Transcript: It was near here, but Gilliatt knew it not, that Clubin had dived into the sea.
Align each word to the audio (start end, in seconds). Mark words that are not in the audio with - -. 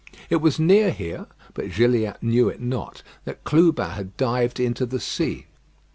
It 0.31 0.37
was 0.37 0.59
near 0.59 0.89
here, 0.89 1.27
but 1.53 1.71
Gilliatt 1.75 2.23
knew 2.23 2.49
it 2.49 2.59
not, 2.59 3.03
that 3.25 3.43
Clubin 3.43 3.91
had 3.91 4.17
dived 4.17 4.59
into 4.59 4.87
the 4.87 4.99
sea. 4.99 5.45